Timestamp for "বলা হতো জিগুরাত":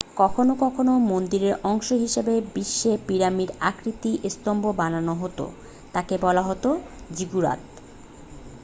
6.25-7.61